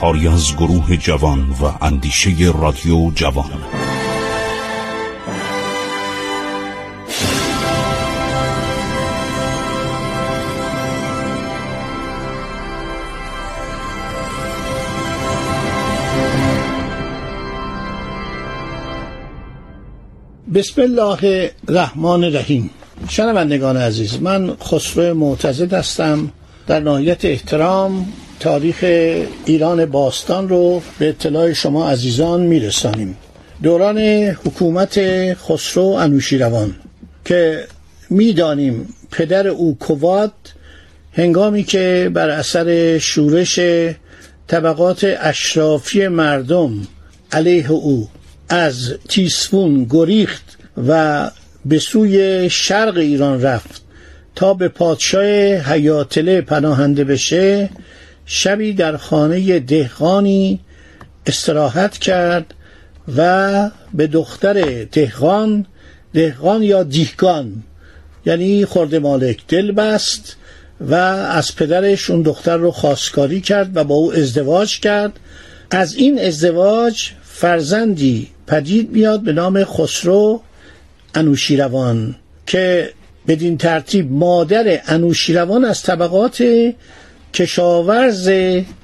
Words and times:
کاری 0.00 0.28
از 0.28 0.56
گروه 0.56 0.96
جوان 0.96 1.50
و 1.50 1.84
اندیشه 1.84 2.30
رادیو 2.60 3.10
جوان. 3.10 3.50
بسم 20.54 20.82
الله 20.82 21.50
الرحمن 21.68 22.24
الرحیم 22.24 22.70
شنوندگان 23.08 23.76
عزیز 23.76 24.22
من 24.22 24.56
خسرو 24.62 25.14
معتزد 25.14 25.72
هستم. 25.72 26.32
در 26.66 26.80
نهایت 26.80 27.24
احترام 27.24 28.12
تاریخ 28.40 28.76
ایران 29.44 29.86
باستان 29.86 30.48
رو 30.48 30.82
به 30.98 31.08
اطلاع 31.08 31.52
شما 31.52 31.90
عزیزان 31.90 32.40
میرسانیم. 32.40 33.16
دوران 33.62 33.98
حکومت 34.44 35.00
خسرو 35.34 35.84
انوشیروان 35.84 36.74
که 37.24 37.64
می‌دانیم 38.10 38.94
پدر 39.10 39.48
او 39.48 39.78
کواد 39.78 40.32
هنگامی 41.12 41.64
که 41.64 42.10
بر 42.14 42.30
اثر 42.30 42.98
شورش 42.98 43.60
طبقات 44.46 45.16
اشرافی 45.20 46.08
مردم 46.08 46.86
علیه 47.32 47.70
او 47.70 48.08
از 48.48 48.94
تیسفون 49.08 49.86
گریخت 49.90 50.58
و 50.88 51.30
به 51.64 51.78
سوی 51.78 52.50
شرق 52.50 52.96
ایران 52.96 53.42
رفت 53.42 53.82
تا 54.34 54.54
به 54.54 54.68
پادشاه 54.68 55.54
حیاتله 55.54 56.40
پناهنده 56.40 57.04
بشه 57.04 57.70
شبی 58.32 58.72
در 58.72 58.96
خانه 58.96 59.60
دهقانی 59.60 60.60
استراحت 61.26 61.98
کرد 61.98 62.54
و 63.16 63.70
به 63.94 64.06
دختر 64.06 64.84
دهقان 64.84 65.66
دهقان 66.14 66.62
یا 66.62 66.82
دیهگان 66.82 67.62
یعنی 68.26 68.64
خورده 68.64 68.98
مالک 68.98 69.46
دل 69.48 69.72
بست 69.72 70.36
و 70.80 70.94
از 70.94 71.56
پدرش 71.56 72.10
اون 72.10 72.22
دختر 72.22 72.56
رو 72.56 72.70
خواستگاری 72.70 73.40
کرد 73.40 73.76
و 73.76 73.84
با 73.84 73.94
او 73.94 74.12
ازدواج 74.12 74.80
کرد. 74.80 75.12
از 75.70 75.94
این 75.94 76.20
ازدواج 76.20 77.10
فرزندی 77.22 78.28
پدید 78.46 78.90
میاد 78.90 79.20
به 79.20 79.32
نام 79.32 79.64
خسرو 79.64 80.42
انوشیروان 81.14 82.16
که 82.46 82.90
بدین 83.28 83.58
ترتیب 83.58 84.12
مادر 84.12 84.80
انوشیروان 84.86 85.64
از 85.64 85.82
طبقات 85.82 86.42
کشاورز 87.34 88.30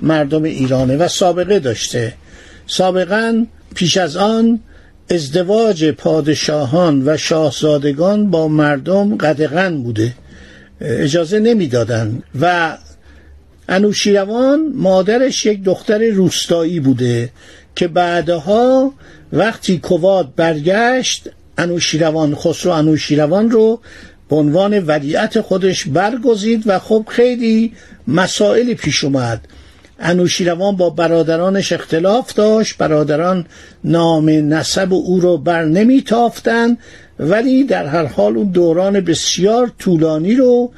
مردم 0.02 0.42
ایرانه 0.42 0.96
و 0.96 1.08
سابقه 1.08 1.58
داشته. 1.58 2.14
سابقا 2.66 3.46
پیش 3.74 3.96
از 3.96 4.16
آن 4.16 4.60
ازدواج 5.10 5.90
پادشاهان 5.90 7.02
و 7.06 7.16
شاهزادگان 7.16 8.30
با 8.30 8.48
مردم 8.48 9.16
قدغن 9.16 9.82
بوده. 9.82 10.12
اجازه 10.80 11.38
نمی‌دادند 11.38 12.22
و 12.40 12.76
انوشیروان 13.68 14.72
مادرش 14.74 15.46
یک 15.46 15.62
دختر 15.62 15.98
روستایی 15.98 16.80
بوده 16.80 17.30
که 17.76 17.88
بعدها 17.88 18.92
وقتی 19.32 19.78
کواد 19.78 20.34
برگشت 20.36 21.28
انوشیروان 21.58 22.34
خسرو 22.34 22.72
انوشیروان 22.72 23.50
رو 23.50 23.80
به 24.28 24.36
عنوان 24.36 24.78
ولیعت 24.78 25.40
خودش 25.40 25.84
برگزید 25.84 26.62
و 26.66 26.78
خب 26.78 27.04
خیلی 27.08 27.72
مسائلی 28.08 28.74
پیش 28.74 29.04
اومد. 29.04 29.48
انوشیروان 30.00 30.76
با 30.76 30.90
برادرانش 30.90 31.72
اختلاف 31.72 32.34
داشت 32.34 32.78
برادران 32.78 33.46
نام 33.84 34.28
نسب 34.28 34.92
او 34.92 35.20
رو 35.20 35.38
بر 35.38 35.64
نمیتافتن 35.64 36.76
ولی 37.18 37.64
در 37.64 37.86
هر 37.86 38.04
حال 38.06 38.36
اون 38.36 38.50
دوران 38.50 39.00
بسیار 39.00 39.72
طولانی 39.78 40.34
رو 40.34 40.72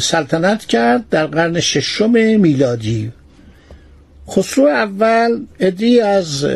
سلطنت 0.00 0.64
کرد 0.64 1.04
در 1.10 1.26
قرن 1.26 1.60
ششم 1.60 2.10
میلادی. 2.40 3.12
خسرو 4.30 4.66
اول 4.66 5.46
ادی 5.60 6.00
از 6.00 6.46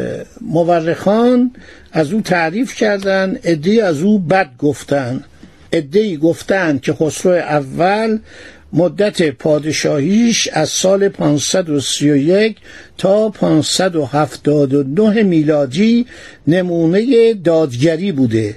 مورخان 0.41 1.51
از 1.93 2.12
او 2.12 2.21
تعریف 2.21 2.75
کردند 2.75 3.41
ادی 3.45 3.81
از 3.81 4.01
او 4.01 4.19
بد 4.19 4.51
گفتند 4.59 5.25
ادهی 5.73 6.17
گفتند 6.17 6.81
که 6.81 6.93
خسرو 6.93 7.33
اول 7.33 8.19
مدت 8.73 9.31
پادشاهیش 9.31 10.49
از 10.53 10.69
سال 10.69 11.09
531 11.09 12.56
تا 12.99 13.29
579 13.29 15.23
میلادی 15.23 16.07
نمونه 16.47 17.34
دادگری 17.34 18.12
بوده. 18.12 18.57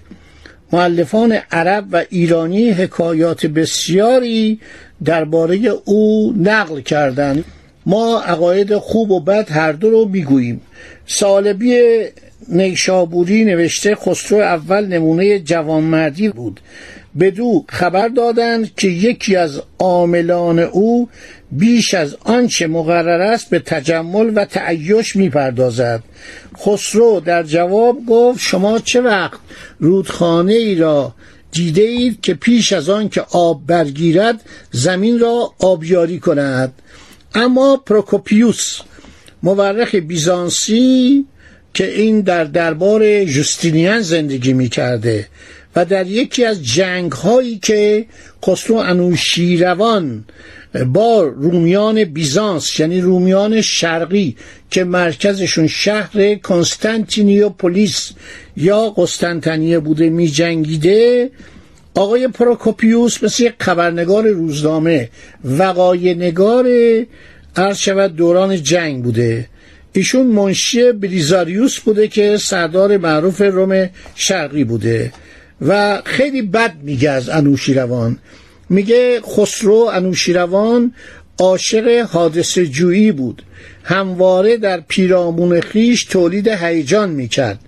معلفان 0.74 1.38
عرب 1.52 1.86
و 1.92 2.04
ایرانی 2.10 2.70
حکایات 2.70 3.46
بسیاری 3.46 4.60
درباره 5.06 5.58
او 5.86 6.34
نقل 6.38 6.82
کردند. 6.82 7.46
ما 7.86 8.22
عقاید 8.22 8.78
خوب 8.78 9.12
و 9.12 9.20
بد 9.20 9.52
هر 9.52 9.72
دو 9.72 9.90
رو 9.90 10.06
می‌گوییم. 10.06 10.62
سالبی 11.06 11.80
نیشابوری 12.48 13.44
نوشته 13.44 13.96
خسرو 13.96 14.38
اول 14.38 14.86
نمونه 14.86 15.40
جوانمردی 15.40 16.30
بود. 16.30 16.60
بدو 17.20 17.66
خبر 17.70 18.08
دادند 18.08 18.76
که 18.76 18.88
یکی 18.88 19.36
از 19.36 19.62
عاملان 19.80 20.60
او 20.60 21.10
بیش 21.52 21.94
از 21.94 22.18
آنچه 22.24 22.68
مقرر 22.68 23.22
است 23.22 23.50
به 23.50 23.60
تجمل 23.60 24.32
و 24.36 24.46
تعیش 24.46 25.16
می‌پردازد. 25.16 26.04
خسرو 26.58 27.20
در 27.20 27.44
جواب 27.44 27.98
گفت 28.08 28.40
شما 28.40 28.80
چه 28.80 29.02
وقت 29.02 29.40
رودخانه 29.80 30.54
ای 30.54 30.76
را 30.76 31.16
دیده 31.52 31.82
اید 31.82 32.22
که 32.22 32.34
پیش 32.34 32.74
از 32.74 32.90
آن 32.90 33.10
که 33.10 33.22
آب 33.32 33.66
برگیرد 33.68 34.42
زمین 34.72 35.20
را 35.20 35.54
آبیاری 35.60 36.20
کند؟ 36.20 36.74
اما 37.36 37.78
پروکوپیوس 37.78 38.80
مورخ 39.44 39.96
بیزانسی 39.96 41.26
که 41.74 42.00
این 42.00 42.22
در 42.22 42.44
دربار 42.44 43.26
جوستینیان 43.26 44.02
زندگی 44.02 44.54
می 44.54 44.70
کرده 44.70 45.28
و 45.76 45.86
در 45.86 46.08
یکی 46.08 46.46
از 46.46 46.66
جنگ 46.66 47.12
هایی 47.12 47.60
که 47.60 48.06
خسرو 48.46 48.76
انوشیروان 48.76 50.26
با 50.86 51.22
رومیان 51.22 52.04
بیزانس 52.04 52.80
یعنی 52.80 53.02
رومیان 53.02 53.62
شرقی 53.62 54.36
که 54.70 54.84
مرکزشون 54.84 55.68
شهر 55.68 56.36
کنستانتینیوپولیس 56.36 58.12
یا 58.58 58.90
قسطنطنیه 58.90 59.80
بوده 59.80 60.10
می 60.10 60.28
جنگیده 60.28 61.30
آقای 61.94 62.28
پروکوپیوس 62.28 63.24
مثل 63.24 63.44
یک 63.44 63.54
خبرنگار 63.60 64.28
روزنامه 64.28 65.10
وقای 65.44 66.14
نگار 66.14 66.68
عرض 67.56 67.78
شود 67.78 68.16
دوران 68.16 68.64
جنگ 68.64 69.04
بوده. 69.04 69.48
ایشون 69.94 70.28
منشی 70.28 70.92
بریزاریوس 70.92 71.80
بوده 71.80 72.08
که 72.08 72.38
سردار 72.38 72.98
معروف 72.98 73.42
روم 73.42 73.90
شرقی 74.16 74.64
بوده. 74.64 75.12
و 75.62 76.02
خیلی 76.06 76.42
بد 76.42 76.74
میگه 76.84 77.10
از 77.10 77.30
انوشیروان. 77.30 78.18
میگه 78.70 79.22
خسرو 79.22 79.90
انوشیروان 79.94 80.94
عاشق 81.40 82.08
حادثه 82.12 82.66
جویی 82.66 83.12
بود. 83.12 83.44
همواره 83.84 84.58
در 84.58 84.80
پیرامون 84.88 85.62
خیش 85.62 86.04
تولید 86.04 86.48
هیجان 86.48 87.10
می‌کرد. 87.10 87.60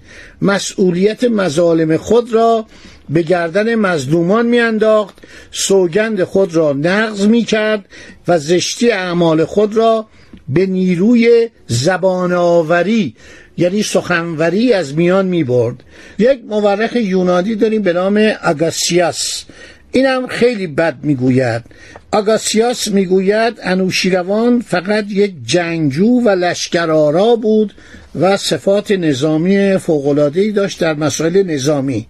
مسئولیت 0.42 1.24
مظالم 1.24 1.98
خود 1.98 2.34
را 2.34 2.66
به 3.10 3.22
گردن 3.22 3.76
مظلومان 3.76 4.46
میانداخت. 4.46 5.18
سوگند 5.52 6.24
خود 6.24 6.56
را 6.56 6.74
نقض 6.74 7.28
می‌کرد 7.28 7.86
و 8.28 8.40
زشتی 8.40 8.92
اعمال 8.92 9.46
خود 9.46 9.78
را 9.78 10.08
به 10.50 10.66
نیروی 10.66 11.50
زبان 11.68 12.34
آوری 12.34 13.16
یعنی 13.58 13.84
سخنوری 13.84 14.74
از 14.74 14.96
میان 14.96 15.26
می 15.26 15.44
برد 15.44 15.76
یک 16.20 16.40
مورخ 16.50 16.96
یونانی 16.96 17.56
داریم 17.56 17.82
به 17.82 17.94
نام 17.94 18.32
اگاسیاس 18.42 19.44
اینم 19.92 20.28
خیلی 20.28 20.68
بد 20.68 20.96
می‌گوید. 21.04 21.64
آگاسیاس 22.12 22.88
می‌گوید 22.88 23.54
انوشیروان 23.64 24.62
فقط 24.62 25.06
یک 25.10 25.34
جنگجو 25.46 26.22
و 26.22 26.30
لشکرآرا 26.30 27.36
بود 27.36 27.74
و 28.16 28.38
صفات 28.38 28.92
نظامی 28.92 29.78
فوق‌العاده‌ای 29.78 30.52
داشت 30.52 30.82
در 30.82 30.94
مسائل 30.94 31.44
نظامی. 31.44 32.08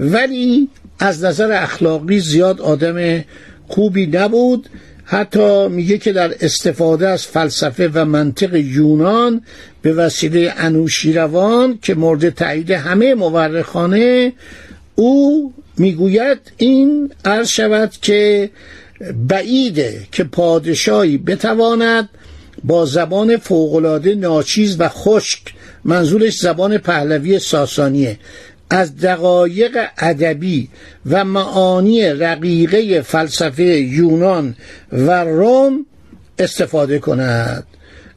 ولی 0.00 0.68
از 0.98 1.24
نظر 1.24 1.52
اخلاقی 1.52 2.20
زیاد 2.20 2.60
آدم 2.60 3.24
خوبی 3.68 4.06
نبود. 4.06 4.68
حتی 5.04 5.68
میگه 5.68 5.98
که 5.98 6.12
در 6.12 6.34
استفاده 6.40 7.08
از 7.08 7.26
فلسفه 7.26 7.90
و 7.94 8.04
منطق 8.04 8.54
یونان 8.54 9.42
به 9.82 9.92
وسیله 9.92 10.54
انوشیروان 10.56 11.78
که 11.82 11.94
مورد 11.94 12.30
تایید 12.30 12.70
همه 12.70 13.14
مورخانه 13.14 14.32
او 14.94 15.52
می‌گوید 15.78 16.38
این 16.56 17.12
عرض 17.24 17.48
شود 17.48 17.92
که 18.02 18.50
بعیده 19.28 20.06
که 20.12 20.24
پادشاهی 20.24 21.18
بتواند 21.18 22.08
با 22.64 22.86
زبان 22.86 23.36
فوقالعاده 23.36 24.14
ناچیز 24.14 24.76
و 24.78 24.88
خشک 24.88 25.42
منظورش 25.84 26.38
زبان 26.38 26.78
پهلوی 26.78 27.38
ساسانیه. 27.38 28.18
از 28.72 28.96
دقایق 28.96 29.78
ادبی 29.98 30.68
و 31.06 31.24
معانی 31.24 32.04
رقیقه 32.04 33.00
فلسفه 33.00 33.62
یونان 33.80 34.54
و 34.92 35.24
روم 35.24 35.86
استفاده 36.38 36.98
کند. 36.98 37.66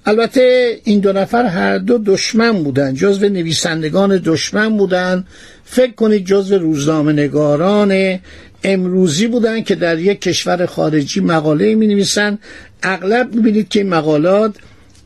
البته 0.05 0.77
این 0.83 0.99
دو 0.99 1.13
نفر 1.13 1.45
هر 1.45 1.77
دو 1.77 1.97
دشمن 1.97 2.63
بودن. 2.63 2.93
جزو 2.93 3.29
نویسندگان 3.29 4.21
دشمن 4.25 4.77
بودن. 4.77 5.25
فکر 5.63 5.91
کنید 5.91 6.25
جزو 6.25 6.57
روزنامه 6.57 7.13
نگاران 7.13 8.19
امروزی 8.63 9.27
بودن 9.27 9.61
که 9.61 9.75
در 9.75 9.99
یک 9.99 10.21
کشور 10.21 10.65
خارجی 10.65 11.19
مقاله 11.19 11.75
می 11.75 11.87
نویسن 11.87 12.39
اغلب 12.83 13.35
می 13.35 13.41
بینید 13.41 13.69
که 13.69 13.79
این 13.79 13.89
مقالات 13.89 14.55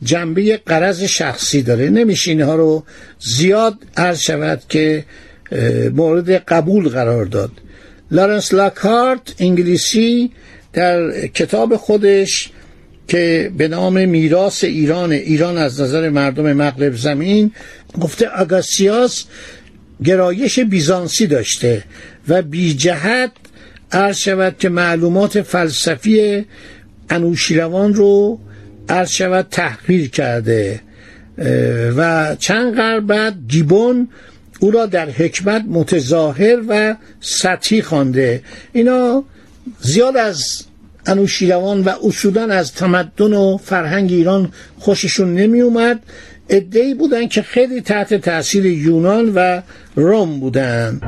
جنبه 0.02 0.56
قرض 0.66 1.02
شخصی 1.02 1.62
داره. 1.62 1.90
نمیشه 1.90 2.30
اینها 2.30 2.54
رو 2.54 2.84
زیاد 3.20 3.74
عرض 3.96 4.20
شود 4.20 4.62
که 4.68 5.04
مورد 5.94 6.30
قبول 6.30 6.88
قرار 6.88 7.24
داد. 7.24 7.50
لارنس 8.10 8.54
لاکارت 8.54 9.34
انگلیسی 9.38 10.30
در 10.72 11.26
کتاب 11.26 11.76
خودش 11.76 12.50
که 13.08 13.52
به 13.56 13.68
نام 13.68 14.08
میراث 14.08 14.64
ایران 14.64 15.12
ایران 15.12 15.58
از 15.58 15.80
نظر 15.80 16.08
مردم 16.08 16.52
مغرب 16.52 16.96
زمین 16.96 17.52
گفته 18.00 18.28
آگاسیاس 18.28 19.24
گرایش 20.04 20.60
بیزانسی 20.60 21.26
داشته 21.26 21.84
و 22.28 22.42
بی 22.42 22.74
جهت 22.74 23.30
عرض 23.92 24.16
شود 24.16 24.56
که 24.58 24.68
معلومات 24.68 25.42
فلسفی 25.42 26.44
انوشیروان 27.10 27.94
رو 27.94 28.40
عرض 28.88 29.10
شود 29.10 29.46
تحقیر 29.50 30.10
کرده. 30.10 30.80
و 31.96 32.36
چند 32.38 32.76
قرن 32.76 33.06
بعد 33.06 33.34
گیبون 33.48 34.08
او 34.60 34.70
را 34.70 34.86
در 34.86 35.10
حکمت 35.10 35.64
متظاهر 35.68 36.58
و 36.68 36.96
سطحی 37.20 37.82
خوانده. 37.82 38.42
اینا 38.72 39.24
زیاد 39.80 40.16
از 40.16 40.64
انوشیروان 41.06 41.84
و 41.84 41.92
اصولا 42.04 42.54
از 42.54 42.74
تمدن 42.74 43.32
و 43.32 43.56
فرهنگ 43.56 44.12
ایران 44.12 44.52
خوششون 44.78 45.34
نمی 45.34 45.60
اومد 45.60 46.02
ادهی 46.48 46.94
بودن 46.94 47.28
که 47.28 47.42
خیلی 47.42 47.80
تحت 47.80 48.14
تاثیر 48.14 48.66
یونان 48.66 49.32
و 49.34 49.60
روم 49.96 50.40
بودن. 50.40 51.00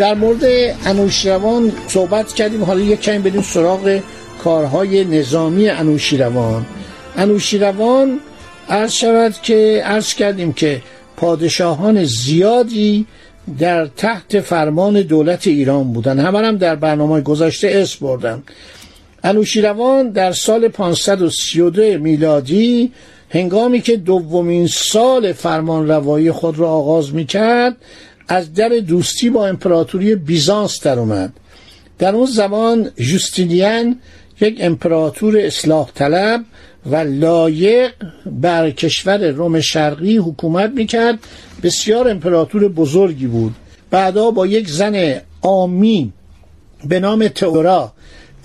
در 0.00 0.14
مورد 0.14 0.44
انوشیروان 0.84 1.72
صحبت 1.88 2.32
کردیم. 2.32 2.64
حالا 2.64 2.80
یک 2.80 3.00
کمی 3.00 3.18
بریم 3.18 3.42
سراغ 3.42 4.00
کارهای 4.44 5.04
نظامی 5.04 5.68
انوشیروان 5.68 6.66
انوشیروان 7.16 8.20
عرض 8.68 8.92
شود 8.92 9.34
که 9.42 9.82
عرض 9.84 10.14
کردیم 10.14 10.52
که 10.52 10.82
پادشاهان 11.16 12.04
زیادی 12.04 13.06
در 13.58 13.86
تحت 13.86 14.40
فرمان 14.40 15.02
دولت 15.02 15.46
ایران 15.46 15.92
بودن. 15.92 16.18
همه 16.18 16.38
هم 16.38 16.56
در 16.56 16.76
برنامه 16.76 17.20
گذاشته 17.20 17.68
اسم 17.74 18.06
بردن. 18.06 18.42
انوشیروان 19.24 20.10
در 20.10 20.32
سال 20.32 20.68
532 20.68 21.82
میلادی 21.98 22.92
هنگامی 23.30 23.80
که 23.80 23.96
دومین 23.96 24.66
سال 24.66 25.32
فرمان 25.32 25.88
روایی 25.88 26.32
خود 26.32 26.58
را 26.58 26.68
آغاز 26.68 27.14
می 27.14 27.26
کرد 27.26 27.76
از 28.32 28.54
در 28.54 28.68
دوستی 28.68 29.30
با 29.30 29.46
امپراتوری 29.46 30.14
بیزانس 30.14 30.82
در 30.82 30.98
اومد. 30.98 31.32
در 31.98 32.14
اون 32.14 32.26
زمان 32.26 32.90
جوستینیان 32.96 33.98
یک 34.40 34.56
امپراتور 34.60 35.38
اصلاح 35.38 35.90
طلب 35.94 36.44
و 36.86 36.96
لایق 36.96 37.92
بر 38.26 38.70
کشور 38.70 39.30
روم 39.30 39.60
شرقی 39.60 40.16
حکومت 40.16 40.70
می‌کرد. 40.70 41.18
بسیار 41.62 42.08
امپراتور 42.08 42.68
بزرگی 42.68 43.26
بود. 43.26 43.54
بعدا 43.90 44.30
با 44.30 44.46
یک 44.46 44.68
زن 44.68 45.20
آمی 45.42 46.12
به 46.84 47.00
نام 47.00 47.28
تئورا 47.28 47.92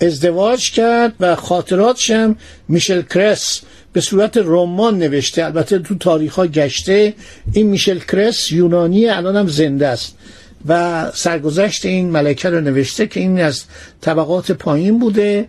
ازدواج 0.00 0.70
کرد 0.70 1.14
و 1.20 1.36
خاطراتش 1.36 2.10
هم 2.10 2.36
میشل 2.68 3.02
کرس 3.02 3.62
به 3.92 4.00
صورت 4.00 4.36
رمان 4.36 4.98
نوشته. 4.98 5.44
البته 5.44 5.78
تو 5.78 5.94
تاریخ 5.94 6.34
ها 6.34 6.46
گشته. 6.46 7.14
این 7.52 7.66
میشل 7.66 7.98
کرس 7.98 8.52
یونانی 8.52 9.06
الان 9.06 9.36
هم 9.36 9.48
زنده 9.48 9.86
است. 9.86 10.16
و 10.68 11.10
سرگذشت 11.14 11.86
این 11.86 12.10
ملکه 12.10 12.50
رو 12.50 12.60
نوشته 12.60 13.06
که 13.06 13.20
این 13.20 13.40
از 13.40 13.64
طبقات 14.00 14.52
پایین 14.52 14.98
بوده. 14.98 15.48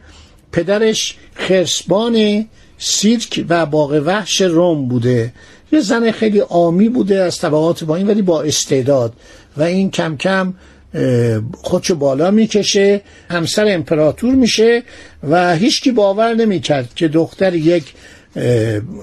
پدرش 0.52 1.18
خرسبان 1.36 2.46
سیرک 2.78 3.46
و 3.50 3.66
باغ 3.66 4.02
وحش 4.06 4.42
روم 4.42 4.88
بوده. 4.88 5.34
یه 5.72 5.80
زن 5.80 6.12
خیلی 6.12 6.42
آمی 6.42 6.90
بوده 6.90 7.20
از 7.20 7.38
طبقات 7.38 7.84
پایین 7.84 8.08
ولی 8.08 8.22
با 8.22 8.42
استعداد. 8.42 9.14
و 9.58 9.64
این 9.64 9.92
کم 9.92 10.18
کم 10.18 10.54
خودشو 11.62 11.96
بالا 11.96 12.32
می‌کشه 12.32 13.02
همسر 13.30 13.66
امپراتور 13.68 14.36
میشه 14.36 14.84
و 15.30 15.56
هیچکی 15.56 15.92
باور 15.92 16.34
نمی‌کرد 16.34 16.90
که 16.96 17.08
دختر 17.08 17.56
یک 17.56 17.94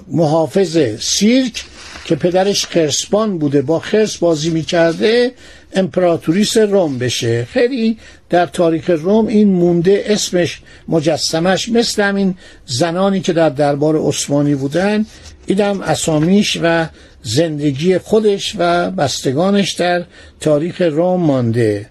محافظ 0.08 0.78
سیرک 1.00 1.64
که 2.04 2.14
پدرش 2.16 2.66
خرسبان 2.66 3.38
بوده 3.38 3.62
با 3.62 3.78
خرس 3.78 4.16
بازی 4.16 4.50
می‌کرده 4.50 5.32
امپراتوریس 5.74 6.56
روم 6.56 6.98
بشه. 6.98 7.44
خیلی 7.44 7.98
در 8.30 8.46
تاریخ 8.46 8.90
روم 8.90 9.26
این 9.26 9.48
مونده 9.48 10.04
اسمش 10.06 10.60
مجسمش 10.88 11.68
مثل 11.68 12.02
همین 12.02 12.34
زنانی 12.66 13.20
که 13.20 13.32
در 13.32 13.48
دربار 13.48 13.96
عثمانی 14.08 14.54
بودن. 14.54 15.06
اینم 15.46 15.80
اسامیش 15.80 16.58
و 16.62 16.86
زندگی 17.22 17.98
خودش 17.98 18.54
و 18.58 18.90
بستگانش 18.90 19.72
در 19.72 20.04
تاریخ 20.40 20.82
روم 20.82 21.20
مانده. 21.20 21.86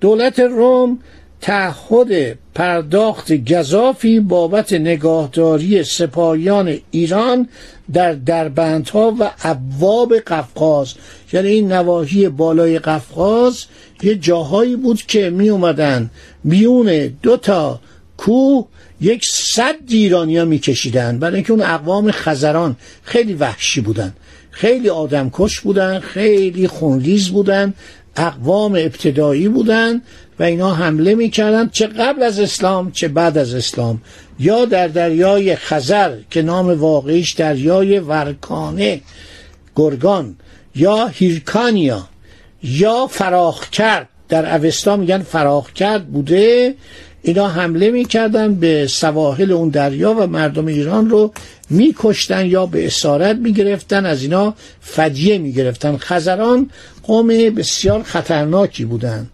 دولت 0.00 0.38
روم 0.38 0.98
تعهد 1.40 2.38
پرداخت 2.54 3.32
گذافی 3.52 4.20
بابت 4.20 4.72
نگاهداری 4.72 5.84
سپاهیان 5.84 6.78
ایران 6.90 7.48
در 7.92 8.12
دربندها 8.12 9.16
و 9.20 9.30
ابواب 9.42 10.18
قفقاز. 10.18 10.94
یعنی 11.32 11.48
این 11.48 11.72
نواحی 11.72 12.28
بالای 12.28 12.78
قفقاز 12.78 13.64
یه 14.02 14.14
جاهایی 14.14 14.76
بود 14.76 15.02
که 15.02 15.30
می 15.30 15.48
اومدن 15.48 16.10
میون 16.44 17.16
دو 17.22 17.36
تا 17.36 17.80
کوه 18.16 18.66
یک 19.00 19.24
صد 19.24 19.74
ایرانی 19.88 20.38
ها 20.38 20.44
میکشیدن. 20.44 21.18
برای 21.18 21.34
اینکه 21.34 21.52
اون 21.52 21.62
اقوام 21.62 22.10
خزران 22.10 22.76
خیلی 23.02 23.34
وحشی 23.34 23.80
بودن. 23.80 24.14
خیلی 24.50 24.88
آدمکش 24.88 25.60
بودن 25.60 26.00
خیلی 26.00 26.68
خونریز 26.68 27.28
بودن. 27.28 27.74
اقوام 28.16 28.72
ابتدایی 28.72 29.48
بودن 29.48 30.02
و 30.38 30.42
اینا 30.42 30.74
حمله 30.74 31.14
می‌کردن. 31.14 31.68
چه 31.68 31.86
قبل 31.86 32.22
از 32.22 32.40
اسلام 32.40 32.92
چه 32.92 33.08
بعد 33.08 33.38
از 33.38 33.54
اسلام. 33.54 34.02
یا 34.38 34.64
در 34.64 34.88
دریای 34.88 35.56
خزر 35.56 36.16
که 36.30 36.42
نام 36.42 36.80
واقعیش 36.80 37.32
دریای 37.32 37.98
ورکانه 37.98 39.00
گرگان 39.76 40.36
یا 40.74 41.06
هیرکانیا 41.06 42.08
یا 42.62 43.06
فراخ 43.06 43.70
کرد 43.70 44.08
در 44.28 44.56
اوستا 44.56 44.96
میگن 44.96 45.22
فراخ 45.22 45.72
کرد 45.72 46.06
بوده. 46.06 46.74
اینا 47.26 47.48
حمله 47.48 47.90
می‌کردن 47.90 48.54
به 48.54 48.86
سواحل 48.86 49.52
اون 49.52 49.68
دریا 49.68 50.14
و 50.14 50.26
مردم 50.26 50.66
ایران 50.66 51.10
رو 51.10 51.32
میکشتن 51.70 52.46
یا 52.46 52.66
به 52.66 52.86
اسارت 52.86 53.36
می‌گرفتن 53.36 54.06
از 54.06 54.22
اینا 54.22 54.54
فدیه 54.80 55.38
می‌گرفتن. 55.38 55.96
خزران 55.96 56.70
قوم 57.02 57.28
بسیار 57.28 58.02
خطرناکی 58.02 58.84
بودن. 58.84 59.28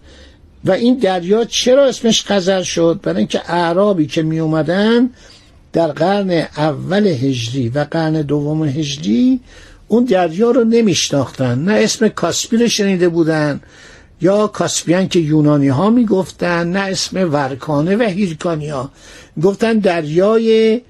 و 0.65 0.71
این 0.73 0.95
دریا 0.95 1.45
چرا 1.45 1.85
اسمش 1.85 2.25
خزر 2.27 2.63
شد؟ 2.63 3.01
برای 3.03 3.19
اینکه 3.19 3.41
اعرابی 3.49 4.07
که 4.07 4.23
می 4.23 4.39
اومدن 4.39 5.11
در 5.73 5.89
قرن 5.89 6.31
اول 6.57 7.07
هجری 7.07 7.69
و 7.69 7.87
قرن 7.91 8.23
دوم 8.23 8.65
هجری 8.65 9.41
اون 9.89 10.05
دریا 10.05 10.51
رو 10.51 10.65
نمیشناختن. 10.65 11.59
نه 11.59 11.73
اسم 11.73 12.09
کاسپی 12.09 12.57
رو 12.57 12.69
شنیده 12.69 13.09
بودن 13.09 13.61
یا 14.23 14.47
کاسپیان 14.47 15.09
که 15.09 15.19
یونانی 15.19 15.69
ها 15.69 15.91
می‌گفتن 15.91 16.67
نه 16.71 16.81
اسم 16.81 17.33
ورکانه 17.33 17.97
و 17.97 18.03
هیرکانی 18.03 18.69
ها 18.69 18.91
گفتن 19.43 19.79
دریای 19.79 20.81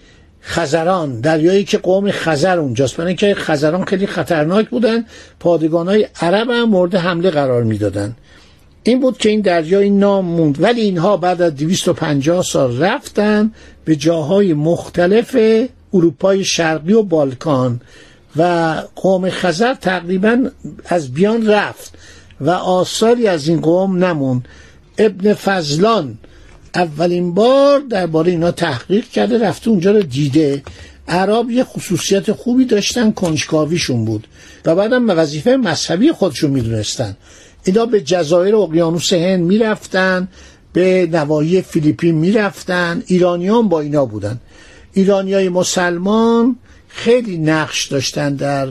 خزران 0.43 1.21
دریایی 1.21 1.65
که 1.65 1.79
قوم 1.79 2.11
خزر 2.11 2.59
اونجاست. 2.59 2.97
برای 2.97 3.15
که 3.15 3.35
خزران 3.35 3.85
خیلی 3.85 4.07
خطرناک 4.07 4.69
بودن 4.69 5.05
پادگان 5.41 5.89
های 5.89 6.09
عرب 6.21 6.51
هم 6.51 6.65
مورد 6.65 6.95
حمله 6.95 7.31
قرار 7.31 7.62
می‌دادن. 7.62 8.17
این 8.83 9.01
بود 9.01 9.19
که 9.19 9.29
این 9.29 9.41
دریا 9.41 9.81
این 9.81 9.99
نام 9.99 10.25
موند. 10.25 10.62
ولی 10.62 10.81
اینها 10.81 11.17
بعد 11.17 11.43
از 11.43 11.57
250 11.57 12.43
سال 12.43 12.79
رفتن 12.83 13.53
به 13.85 13.97
جاهای 13.97 14.55
مختلف 14.55 15.37
اروپای 15.95 16.45
شرقی 16.45 16.93
و 16.93 17.03
بالکان 17.03 17.81
و 18.37 18.75
قوم 18.97 19.31
خزر 19.31 19.75
تقریبا 19.75 20.45
از 20.87 21.15
بیان 21.15 21.47
رفت. 21.47 21.99
و 22.43 22.51
آثاری 22.51 23.27
از 23.27 23.49
این 23.49 23.61
قوم 23.61 24.05
نموند. 24.05 24.49
ابن 24.99 25.35
فضلان 25.35 26.19
اولین 26.75 27.35
بار 27.35 27.81
درباره 27.81 28.31
اینا 28.31 28.51
تحقیق 28.51 29.09
کرده 29.09 29.39
رفته 29.39 29.71
اونجا 29.71 29.91
رو 29.91 30.03
دیده. 30.03 30.63
عرب 31.09 31.51
یه 31.51 31.65
خصوصیت 31.65 32.33
خوبی 32.33 32.65
داشتن 32.65 33.13
کنجکاویشون 33.13 34.05
بود. 34.05 34.27
و 34.65 34.75
بعدم 34.75 35.07
به 35.07 35.15
وظیفه 35.15 35.57
مذهبی 35.57 36.13
خودشون 36.13 36.51
می‌دونستن. 36.51 37.17
اینا 37.65 37.87
به 37.87 38.01
جزایر 38.01 38.57
اقیانوس 38.57 39.13
هند 39.13 39.41
می‌رفتن 39.41 40.29
به 40.73 41.09
نواحی 41.13 41.63
فیلیپین 41.63 42.15
می‌رفتن. 42.15 43.03
ایرانیان 43.07 43.69
با 43.69 43.81
اینا 43.81 44.05
بودن. 44.05 44.41
ایرانیای 44.93 45.49
مسلمان 45.49 46.57
خیلی 46.89 47.39
نقش 47.39 47.87
داشتن 47.87 48.35
در 48.35 48.69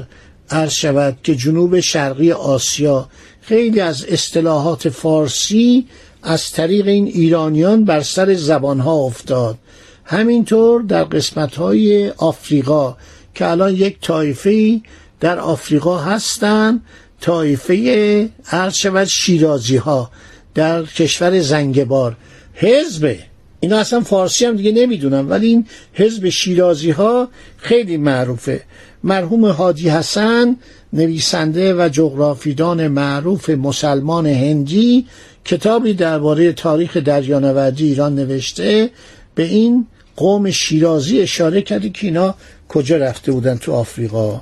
عرض 0.49 0.71
شود 0.71 1.17
که 1.23 1.35
جنوب 1.35 1.79
شرقی 1.79 2.31
آسیا 2.31 3.09
خیلی 3.51 3.79
از 3.79 4.05
اصطلاحات 4.05 4.89
فارسی 4.89 5.85
از 6.23 6.51
طریق 6.51 6.87
این 6.87 7.07
ایرانیان 7.07 7.85
بر 7.85 8.01
سر 8.01 8.33
زبانها 8.33 8.93
افتاد. 8.93 9.57
همینطور 10.05 10.81
در 10.81 11.03
قسمت 11.03 11.55
های 11.55 12.09
آفریقا 12.09 12.97
که 13.35 13.47
الان 13.47 13.75
یک 13.75 13.97
طایفه 14.01 14.81
در 15.19 15.39
آفریقا 15.39 15.97
هستند 15.97 16.81
طایفه 17.21 18.29
عرض 18.51 18.75
شود 18.75 19.07
شیرازی 19.07 19.77
ها 19.77 20.11
در 20.55 20.83
کشور 20.83 21.39
زنگبار. 21.39 22.15
حزب 22.53 23.15
اینا 23.59 23.77
اصلا 23.77 24.01
فارسی 24.01 24.45
هم 24.45 24.55
دیگه 24.55 24.71
نمی‌دونم 24.71 25.29
ولی 25.29 25.47
این 25.47 25.65
حزب 25.93 26.29
شیرازی 26.29 26.91
ها 26.91 27.29
خیلی 27.57 27.97
معروفه. 27.97 28.63
مرحوم 29.03 29.45
حاجی 29.45 29.89
حسن 29.89 30.57
نویسنده 30.93 31.73
و 31.73 31.89
جغرافیدان 31.89 32.87
معروف 32.87 33.49
مسلمان 33.49 34.27
هندی 34.27 35.05
کتابی 35.45 35.93
درباره 35.93 36.53
تاریخ 36.53 36.97
دریانوردی 36.97 37.85
ایران 37.85 38.15
نوشته. 38.15 38.89
به 39.35 39.43
این 39.43 39.87
قوم 40.15 40.51
شیرازی 40.51 41.19
اشاره 41.19 41.61
کرده 41.61 41.89
که 41.89 42.07
اینا 42.07 42.35
کجا 42.69 42.97
رفته 42.97 43.31
بودن 43.31 43.57
تو 43.57 43.71
آفریقا. 43.71 44.41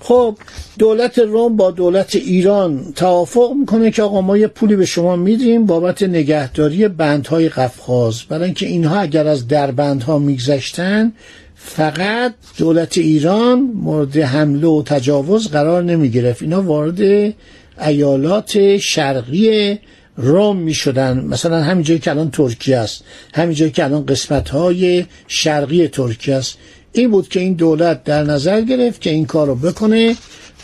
خب 0.00 0.36
دولت 0.78 1.18
روم 1.18 1.56
با 1.56 1.70
دولت 1.70 2.16
ایران 2.16 2.92
توافق 2.96 3.52
می‌کنه 3.60 3.90
که 3.90 4.02
آقا 4.02 4.20
ما 4.20 4.36
یه 4.36 4.46
پولی 4.46 4.76
به 4.76 4.86
شما 4.86 5.16
میدیم 5.16 5.66
بابت 5.66 6.02
نگهداری 6.02 6.88
بندهای 6.88 7.48
قفقاز. 7.48 8.22
برای 8.22 8.44
اینکه 8.44 8.66
اینها 8.66 8.96
اگر 9.00 9.26
از 9.26 9.48
دربندها 9.48 10.18
میگذشتن 10.18 11.12
فقط 11.60 12.34
دولت 12.58 12.98
ایران 12.98 13.60
مورد 13.74 14.16
حمله 14.16 14.66
و 14.66 14.82
تجاوز 14.82 15.48
قرار 15.48 15.82
نمی 15.82 16.10
گرفت 16.10 16.42
اینا 16.42 16.62
وارد 16.62 17.34
ایالات 17.80 18.76
شرقی 18.76 19.78
روم 20.16 20.56
می 20.56 20.74
شدن 20.74 21.24
مثلا 21.24 21.62
همین 21.62 21.82
جایی 21.82 22.00
که 22.00 22.10
الان 22.10 22.30
ترکیه 22.30 22.78
است. 22.78 23.04
همین 23.34 23.54
جایی 23.54 23.70
که 23.70 23.84
الان 23.84 24.06
قسمت 24.06 24.48
های 24.48 25.04
شرقی 25.28 25.88
ترکیه 25.88 26.34
است. 26.34 26.58
این 26.92 27.10
بود 27.10 27.28
که 27.28 27.40
این 27.40 27.54
دولت 27.54 28.04
در 28.04 28.22
نظر 28.22 28.60
گرفت 28.60 29.00
که 29.00 29.10
این 29.10 29.26
کار 29.26 29.46
رو 29.46 29.54
بکنه 29.54 30.16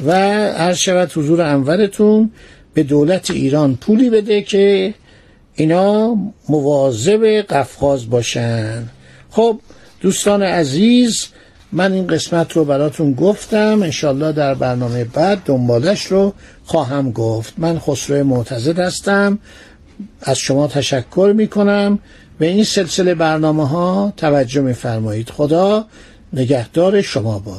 و 0.06 0.12
هر 0.52 0.74
شود 0.74 1.12
حضور 1.14 1.42
انورتون 1.42 2.30
به 2.74 2.82
دولت 2.82 3.30
ایران 3.30 3.76
پولی 3.76 4.10
بده 4.10 4.42
که 4.42 4.94
اینا 5.54 6.16
مواظب 6.48 7.24
قفقاز 7.24 8.10
باشن. 8.10 8.88
خب 9.30 9.60
دوستان 10.04 10.42
عزیز 10.42 11.26
من 11.73 11.92
این 11.92 12.06
قسمت 12.06 12.52
رو 12.52 12.64
براتون 12.64 13.12
گفتم. 13.12 13.80
انشالله 13.82 14.32
در 14.32 14.54
برنامه 14.54 15.04
بعد 15.04 15.42
دنبالش 15.44 16.06
رو 16.06 16.34
خواهم 16.64 17.12
گفت. 17.12 17.54
من 17.58 17.78
خسرو 17.78 18.25
معتزد 18.25 18.78
هستم. 18.78 19.38
از 20.23 20.38
شما 20.38 20.68
تشکر 20.68 21.32
می 21.37 21.49
کنم 21.49 21.99
به 22.38 22.46
این 22.46 22.64
سلسله 22.64 23.14
برنامه 23.14 23.68
ها 23.68 24.12
توجه 24.16 24.61
می 24.61 24.73
فرمایید 24.73 25.30
خدا 25.30 25.87
نگهدار 26.32 27.02
شما 27.02 27.38
با 27.38 27.56